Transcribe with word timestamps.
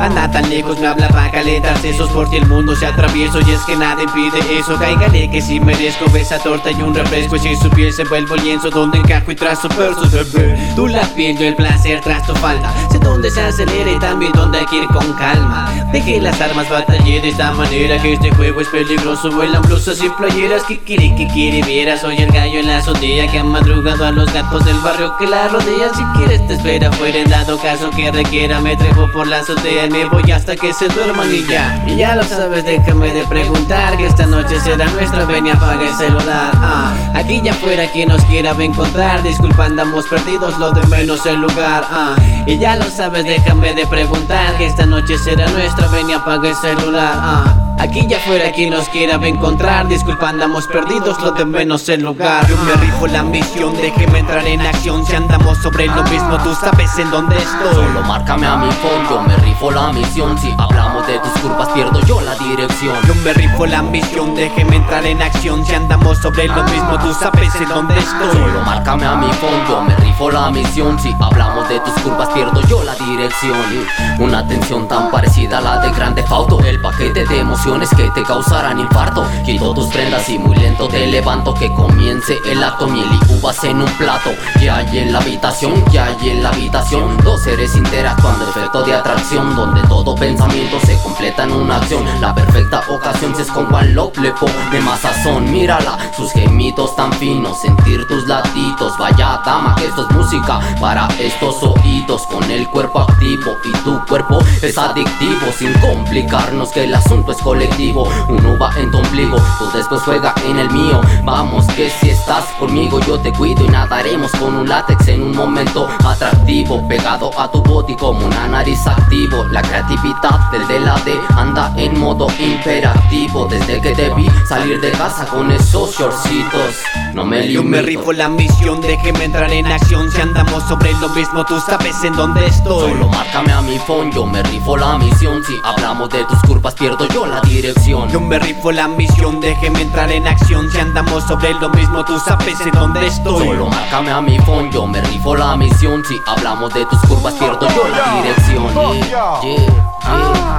Anda 0.00 0.30
tan 0.30 0.48
lejos, 0.48 0.78
me 0.78 0.86
habla 0.86 1.08
para 1.08 1.30
calentarse 1.30 1.90
esos 1.90 2.08
por 2.10 2.30
ti 2.30 2.36
el 2.36 2.46
mundo 2.46 2.76
se 2.76 2.86
atravieso 2.86 3.40
y 3.40 3.50
es 3.50 3.60
que 3.62 3.76
nada 3.76 4.02
impide 4.02 4.38
eso. 4.58 4.76
Cáigale 4.78 5.28
que 5.28 5.42
si 5.42 5.58
merezco 5.58 6.04
esa 6.16 6.38
torta 6.38 6.70
y 6.70 6.80
un 6.80 6.94
refresco 6.94 7.36
y 7.36 7.40
si 7.40 7.56
su 7.56 7.68
piel 7.70 7.92
se 7.92 8.04
vuelvo 8.04 8.36
lienzo 8.36 8.70
donde 8.70 8.98
encajo 8.98 9.32
y 9.32 9.34
trazo 9.34 9.68
versos 9.70 10.12
ver. 10.32 10.58
Tú 10.76 10.86
la 10.86 11.02
piel, 11.14 11.36
yo 11.36 11.46
el 11.46 11.56
placer 11.56 12.00
tras 12.00 12.24
tu 12.26 12.34
falda. 12.36 12.72
Sé 12.90 12.98
dónde 12.98 13.30
se 13.30 13.42
acelera 13.42 13.90
y 13.90 13.98
también 13.98 14.32
dónde 14.32 14.60
hay 14.60 14.66
que 14.66 14.76
ir 14.76 14.86
con 14.86 15.12
calma. 15.14 15.72
Deje 15.92 16.20
las 16.20 16.40
armas, 16.40 16.68
batallé 16.70 17.20
de 17.20 17.30
esta 17.30 17.52
manera 17.52 18.00
que 18.00 18.12
este 18.12 18.30
juego 18.30 18.60
es 18.60 18.68
peligroso. 18.68 19.32
Vuelan 19.32 19.62
blusas 19.62 20.00
y 20.02 20.08
playeras 20.10 20.62
que 20.64 20.78
quiere, 20.78 21.14
que 21.16 21.26
quiere 21.28 21.62
viera. 21.62 21.96
Soy 21.96 22.16
el 22.16 22.30
gallo 22.30 22.60
en 22.60 22.68
la 22.68 22.78
azotea 22.78 23.30
que 23.30 23.40
ha 23.40 23.44
madrugado 23.44 24.06
a 24.06 24.12
los 24.12 24.32
gatos 24.32 24.64
del 24.64 24.78
barrio 24.78 25.16
que 25.18 25.26
la 25.26 25.48
rodean. 25.48 25.92
Si 25.94 26.04
quieres 26.16 26.46
te 26.46 26.54
espera 26.54 26.92
fuera 26.92 27.18
en 27.18 27.28
dado 27.28 27.58
caso 27.58 27.90
que 27.90 28.12
requiera. 28.12 28.60
Me 28.60 28.76
trepo 28.76 29.10
por 29.12 29.26
la 29.26 29.38
azotea 29.38 29.87
me 29.88 30.04
voy 30.06 30.30
hasta 30.32 30.56
que 30.56 30.72
se 30.72 30.88
duerman 30.88 31.32
y 31.32 31.46
ya. 31.46 31.82
Y 31.86 31.96
ya 31.96 32.14
lo 32.14 32.22
sabes, 32.22 32.64
déjame 32.64 33.12
de 33.12 33.24
preguntar 33.26 33.96
que 33.96 34.06
esta 34.06 34.26
noche 34.26 34.58
será 34.60 34.86
nuestra. 34.86 35.24
Ven 35.24 35.46
y 35.46 35.50
apaga 35.50 35.88
el 35.88 35.94
celular. 35.94 36.52
Ah, 36.54 36.92
aquí 37.14 37.40
ya 37.42 37.54
fuera 37.54 37.90
quien 37.92 38.08
nos 38.08 38.22
quiera 38.24 38.52
encontrar. 38.58 39.22
Disculpa, 39.22 39.66
andamos 39.66 40.06
perdidos, 40.06 40.58
lo 40.58 40.72
de 40.72 40.86
menos 40.86 41.24
el 41.26 41.40
lugar. 41.40 41.86
Ah, 41.90 42.16
y 42.46 42.58
ya 42.58 42.76
lo 42.76 42.84
sabes, 42.90 43.24
déjame 43.24 43.74
de 43.74 43.86
preguntar 43.86 44.56
que 44.56 44.66
esta 44.66 44.86
noche 44.86 45.16
será 45.18 45.48
nuestra. 45.50 45.88
Ven 45.88 46.10
y 46.10 46.12
apaga 46.14 46.48
el 46.48 46.56
celular. 46.56 47.12
Ah. 47.14 47.67
Aquí 47.78 48.06
ya 48.08 48.18
fuera 48.18 48.50
quien 48.50 48.70
nos 48.70 48.88
quiera 48.88 49.14
encontrar. 49.26 49.86
Disculpa 49.86 50.30
andamos 50.30 50.66
perdidos, 50.66 51.20
lo 51.22 51.30
de 51.30 51.44
menos 51.44 51.88
el 51.88 52.02
lugar. 52.02 52.46
Yo 52.48 52.56
me 52.58 52.72
rifo 52.74 53.06
la 53.06 53.20
ambición, 53.20 53.76
déjeme 53.76 54.18
entrar 54.18 54.46
en 54.46 54.60
acción. 54.60 55.06
Si 55.06 55.14
andamos 55.14 55.58
sobre 55.58 55.86
lo 55.86 56.02
mismo, 56.04 56.38
tú 56.42 56.54
sabes 56.54 56.98
en 56.98 57.10
dónde 57.10 57.36
estoy. 57.36 57.74
Solo 57.74 58.02
márcame 58.02 58.46
a 58.46 58.56
mi 58.56 58.70
phone, 58.72 59.08
yo 59.08 59.22
me 59.22 59.36
rifo 59.36 59.70
la 59.70 59.92
misión. 59.92 60.36
Si 60.38 60.52
hablamos 60.58 61.06
de 61.06 61.18
tus 61.20 61.32
curvas 61.40 61.68
pierdo 61.68 62.00
yo 62.06 62.20
la 62.20 62.34
dirección. 62.34 62.96
Yo 63.06 63.14
me 63.16 63.32
rifo 63.32 63.66
la 63.66 63.78
ambición, 63.78 64.34
déjeme 64.34 64.76
entrar 64.76 65.06
en 65.06 65.22
acción. 65.22 65.64
Si 65.64 65.74
andamos 65.74 66.18
sobre 66.18 66.48
lo 66.48 66.64
mismo, 66.64 66.98
tú 66.98 67.14
sabes 67.14 67.54
en 67.56 67.68
dónde 67.68 67.96
estoy. 67.98 68.32
Solo 68.32 68.60
márcame 68.62 69.06
a 69.06 69.14
mi 69.14 69.32
phone, 69.34 69.66
yo 69.68 69.82
me 69.82 69.94
rifo 69.96 70.07
la 70.26 70.50
misión. 70.50 70.98
Si 70.98 71.14
hablamos 71.20 71.68
de 71.68 71.78
tus 71.80 71.94
curvas 72.02 72.28
pierdo 72.30 72.60
yo 72.62 72.82
la 72.82 72.94
dirección. 72.94 73.86
Una 74.18 74.46
tensión 74.46 74.88
tan 74.88 75.10
parecida 75.10 75.58
a 75.58 75.60
la 75.60 75.78
de 75.78 75.92
Grande 75.92 76.24
Fauto 76.24 76.58
El 76.60 76.80
paquete 76.80 77.24
de 77.24 77.38
emociones 77.38 77.88
que 77.90 78.10
te 78.10 78.24
causarán 78.24 78.80
infarto. 78.80 79.24
Quito 79.44 79.72
tus 79.72 79.86
prendas 79.86 80.28
y 80.28 80.38
muy 80.38 80.56
lento 80.56 80.88
te 80.88 81.06
levanto. 81.06 81.54
Que 81.54 81.72
comience 81.72 82.36
el 82.44 82.62
acto, 82.64 82.88
miel 82.88 83.06
y 83.08 83.34
uvas 83.34 83.62
en 83.62 83.80
un 83.80 83.90
plato. 83.92 84.30
Que 84.58 84.68
hay 84.68 84.98
en 84.98 85.12
la 85.12 85.20
habitación, 85.20 85.84
que 85.84 86.00
hay 86.00 86.30
en 86.30 86.42
la 86.42 86.48
habitación. 86.48 87.16
Dos 87.22 87.42
seres 87.42 87.76
interactuando, 87.76 88.48
efecto 88.48 88.82
de 88.82 88.94
atracción. 88.94 89.54
Donde 89.54 89.82
todo 89.82 90.16
pensamiento 90.16 90.80
se 90.80 91.00
completa 91.02 91.44
en 91.44 91.52
una 91.52 91.76
acción. 91.76 92.04
La 92.20 92.34
perfecta 92.34 92.82
ocasión 92.88 93.36
si 93.36 93.42
es 93.42 93.50
con 93.52 93.66
Juan 93.66 93.94
Lop 93.94 94.16
le 94.18 94.32
pone 94.32 94.80
más 94.84 95.00
sazón. 95.00 95.50
Mírala, 95.52 95.96
sus 96.16 96.32
gemitos 96.32 96.96
tan 96.96 97.12
finos, 97.12 97.60
sentir 97.60 98.04
tus 98.08 98.26
latidos. 98.26 98.98
Vaya 98.98 99.40
dama, 99.44 99.76
que 99.76 99.86
esto 99.86 100.07
música 100.10 100.60
para 100.80 101.08
estos 101.18 101.62
oídos 101.62 102.26
Con 102.26 102.50
el 102.50 102.68
cuerpo 102.68 103.00
activo 103.00 103.56
y 103.64 103.72
tu 103.84 104.04
cuerpo 104.06 104.38
es 104.62 104.76
adictivo 104.76 105.52
Sin 105.56 105.72
complicarnos 105.74 106.70
que 106.70 106.84
el 106.84 106.94
asunto 106.94 107.32
es 107.32 107.38
colectivo. 107.38 108.08
Uno 108.28 108.58
va 108.58 108.70
en 108.76 108.90
tu 108.90 108.98
ombligo, 108.98 109.36
tú 109.58 109.70
después 109.74 110.02
juega 110.02 110.34
en 110.46 110.58
el 110.58 110.70
mío. 110.70 111.00
Vamos 111.24 111.66
que 111.68 111.90
si 111.90 112.10
estás 112.10 112.44
conmigo 112.58 113.00
yo 113.00 113.18
te 113.18 113.32
cuido 113.32 113.64
Y 113.64 113.68
nadaremos 113.68 114.30
con 114.32 114.54
un 114.54 114.68
látex 114.68 115.08
en 115.08 115.22
un 115.22 115.36
momento 115.36 115.88
atractivo 116.04 116.86
Pegado 116.88 117.30
a 117.38 117.50
tu 117.50 117.62
body 117.62 117.96
como 117.96 118.26
una 118.26 118.48
nariz 118.48 118.86
activo. 118.86 119.44
La 119.50 119.62
creatividad 119.62 120.50
del 120.50 120.66
de 120.68 120.80
la 120.80 120.96
D 121.00 121.18
anda 121.36 121.72
en 121.76 121.98
modo 121.98 122.28
imperativo. 122.38 123.46
Desde 123.46 123.80
que 123.80 123.92
te 123.92 124.14
vi 124.14 124.28
salir 124.48 124.80
de 124.80 124.90
casa 124.92 125.26
con 125.26 125.50
esos 125.50 125.96
shortcitos 125.96 126.76
No 127.18 127.24
me 127.24 127.50
Yo 127.50 127.64
me 127.64 127.82
rifo 127.82 128.12
la 128.12 128.28
misión, 128.28 128.80
déjeme 128.80 129.24
entrar 129.24 129.50
en 129.50 129.66
acción. 129.66 130.08
Si 130.12 130.20
andamos 130.20 130.62
sobre 130.68 130.92
lo 131.00 131.08
mismo 131.08 131.44
tú 131.44 131.58
sabes 131.58 132.04
en 132.04 132.14
dónde 132.14 132.46
estoy. 132.46 132.92
Solo 132.92 133.08
márcame 133.08 133.52
a 133.52 133.60
mi 133.60 133.76
phone, 133.80 134.12
yo 134.12 134.24
me 134.24 134.40
rifo 134.44 134.76
la 134.76 134.96
misión. 134.98 135.42
Si 135.44 135.52
hablamos 135.64 136.10
de 136.10 136.22
tus 136.26 136.38
curvas 136.42 136.74
pierdo 136.74 137.08
yo 137.08 137.26
la 137.26 137.40
dirección. 137.40 138.08
Yo 138.08 138.20
me 138.20 138.38
rifo 138.38 138.70
la 138.70 138.86
misión, 138.86 139.40
déjeme 139.40 139.82
entrar 139.82 140.12
en 140.12 140.28
acción. 140.28 140.70
Si 140.70 140.78
andamos 140.78 141.24
sobre 141.24 141.54
lo 141.54 141.68
mismo, 141.70 142.04
tú 142.04 142.20
sabes 142.20 142.60
en 142.60 142.70
dónde 142.70 143.08
estoy. 143.08 143.48
Solo 143.48 143.66
márcame 143.66 144.12
a 144.12 144.20
mi 144.20 144.38
phone, 144.38 144.70
yo 144.70 144.86
me 144.86 145.00
rifo 145.00 145.34
la 145.34 145.56
misión. 145.56 146.04
Si 146.04 146.14
hablamos 146.24 146.72
de 146.72 146.86
tus 146.86 147.00
curvas, 147.00 147.34
pierdo 147.34 147.66
yo 147.68 147.88
la 147.88 148.22
dirección. 148.22 148.72
yeah, 149.08 149.40
yeah, 149.42 149.64
yeah. 150.04 150.57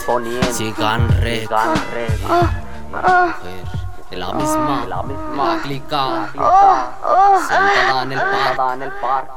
Poniente. 0.00 0.52
Sigan 0.52 1.08
red 1.20 1.48
de 4.10 4.16
la 4.16 4.32
misma, 4.32 4.86
la 4.86 5.02
misma 5.02 5.58
clica, 5.62 6.28
sentada 7.48 8.02
en 8.74 8.82
el 8.82 8.92
par. 9.00 9.28